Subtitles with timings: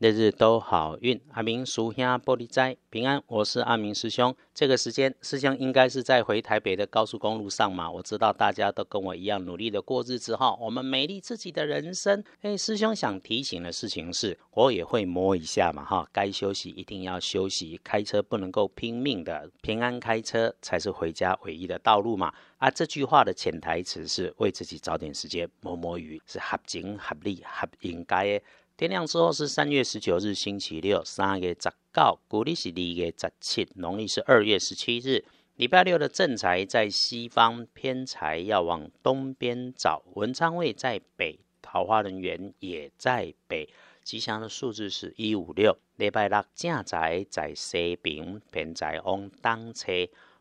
[0.00, 3.22] 日日都好运，阿明属兄玻璃斋平安。
[3.26, 4.34] 我是阿明师兄。
[4.54, 7.90] 这个时间，师兄应该是在回台北的高速公路上嘛？
[7.90, 10.56] 我知道大家都跟我一样努力的过日子哈。
[10.58, 12.24] 我们美丽自己的人生。
[12.40, 16.08] 哎，师兄想提醒的事情是，我也会摸一下嘛哈。
[16.10, 22.32] 该休息一定要休息，开车不能够拼命的，平安开车才是回家唯一的道路嘛。
[22.56, 28.44] 啊，这句话的潜台词是为自己找点时间摸摸鱼，是合情合理合应该的。
[28.80, 35.22] 天亮之后是三月十九日，星期六，三月十九，古历是二月十七，农历是二月十七日，
[35.56, 43.68] 礼拜六的正财在西方，偏财要往东边找，文昌位在北，桃花人员也在北，
[44.02, 45.76] 吉祥的数字是一五六。
[45.96, 49.92] 礼拜六正财在西边，偏财往东侧，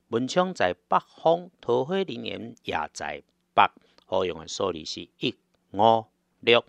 [0.08, 3.22] 文昌在北方，桃花人员也在
[3.54, 3.64] 北，
[4.06, 5.36] 好用的数字是一
[5.74, 6.06] 五
[6.40, 6.64] 六。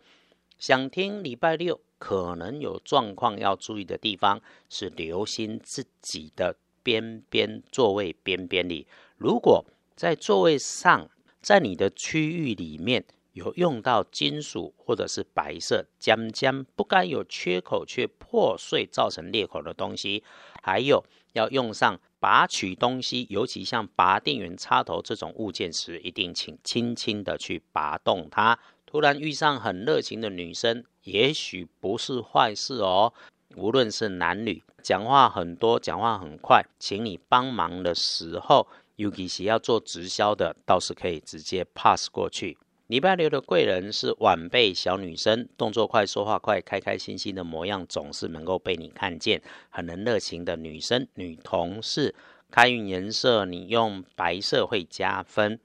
[0.60, 8.86] 想听礼拜六可能有状况要注意的地方，是留心自己的边边座位边边里。
[9.16, 9.64] 如果
[9.96, 11.08] 在座位上，
[11.40, 20.22] 在你的区域里面有用到金属或者是白色尖尖不该有缺口却破碎造成裂口的东西，
[20.62, 28.58] 还有要用上拔取东西，尤其像拔电源插头这种物件时，一定请轻轻的去拔动它。
[28.90, 33.12] 突然遇上很热情的女生，也许不是坏事哦。
[33.54, 38.66] 无论是男女，讲话很多，讲话很快，请你帮忙的时候，
[38.96, 42.58] 尤其是要做直销的，倒是可以直接 pass 过去。
[42.88, 49.40] 礼拜六的贵人是晚辈小女生，动作快，说话快，开开心心的模样总是能够被你看见。
[49.68, 52.12] 很能热情的女生、女同事，
[52.50, 55.60] 开运颜色你用白色会加分。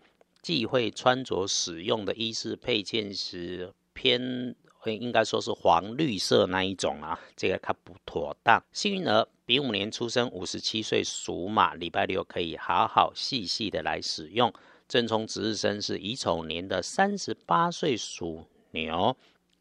[0.45, 8.63] 忌讳穿着使用的衣饰配件是偏，应该说是黄绿色那一种啊，这个它不妥当。
[8.71, 14.53] 幸运儿丙午年出生，五十七岁属马，礼拜六可以好好细细的来使用。
[14.87, 19.17] 正冲值日生是乙丑年的三十八岁属牛，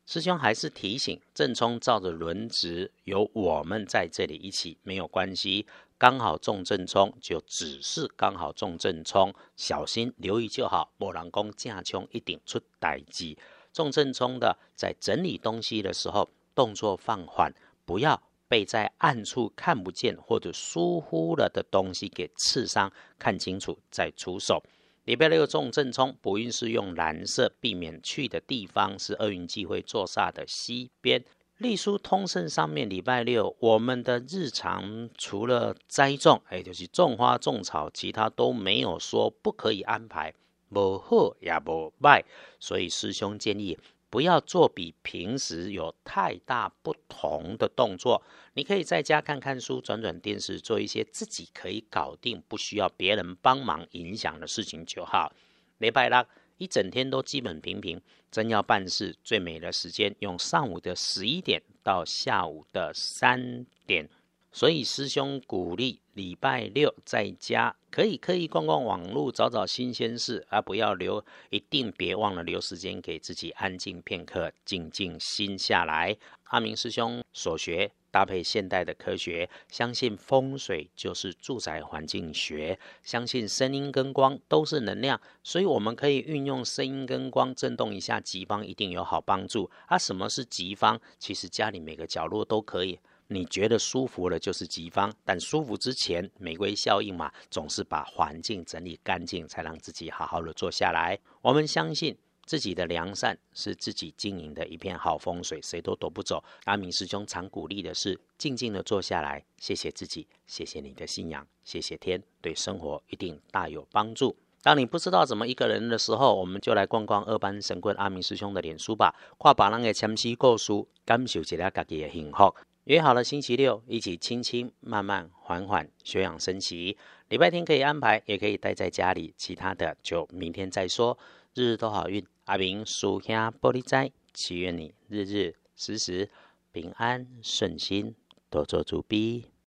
[0.07, 5.67] 师兄还是提醒，正冲照着轮值，有我们在这里一起没有关系。
[5.97, 10.93] 刚好中正冲，就只是刚好中正冲，小心留意就好。
[10.99, 13.39] 莫人公架冲一定出代机。
[13.73, 17.55] 中正冲的，在整理东西的时候，动作放缓，
[17.87, 24.63] 不要被在暗处看不见或者疏忽了的东西给刺伤，看清楚再出手。
[25.05, 31.23] 礼拜六重正冲，补运是用蓝色，避免去的地方是厄运忌讳坐煞的西边。
[31.59, 40.33] 隶书通胜上面，礼拜六我们的日常除了栽种，哎，就是种花种草，其他都没有说不可以安排，
[40.71, 42.25] 不好也不坏。
[42.59, 43.79] 所以师兄建议
[44.15, 48.23] 不要做比平时有太大不同的动作。
[48.53, 55.33] 你可以在家看看书、转转电视，做一些自己可以搞定、不需要别人帮忙影响的事情就好。
[55.79, 56.25] 礼拜六。
[56.59, 64.09] 一整天都基本平平，真要办事，最美的时间用上午的十一点到下午的三点。
[64.55, 76.17] 所以师兄鼓励礼拜六在家可以刻意逛逛网络，找找新鲜事，而不要留，一定别忘了留时间给自己安静片刻，静静心下来。
[76.45, 77.91] 阿明师兄所学。
[78.13, 89.69] 搭配现代的科学，相信风水就是住宅环境学，相信声音跟光都是能量，所以我们可以运用声音跟光震动一下吉方，一定有好帮助。
[89.87, 91.01] 啊，什么是吉方？
[91.19, 95.13] 其实家里每个角落都可以，你觉得舒服了就是吉方。
[95.25, 101.19] 但舒服之前，玫瑰效应嘛，总是把环境整理干净，才让自己好好的坐下来。
[101.43, 102.17] 我们相信。
[102.47, 106.45] 自己的良善是自己经营的一片好风水，谁都躲不走。
[106.65, 114.37] 阿明师兄常鼓励的是，静静的坐下来，谢谢自己，谢谢你的信仰，谢谢天，对生活一定大有帮助。
[114.61, 122.55] 当你不知道怎么一个人的时候，我们就来逛逛二班神棍阿明师兄的脸书吧，跨把人的前期构书，感受一下自己的幸福。
[122.85, 126.99] 约好了星期六一起轻轻慢慢缓缓休养生息，
[127.31, 131.17] 礼拜天可以安排，也可以待在家里，其他的就明天再说。
[131.55, 132.27] 日日都好运。
[132.45, 136.29] 阿明属下玻璃斋，祈愿你日日时时
[136.73, 138.15] 平安顺心，
[138.51, 139.54] 多做主逼。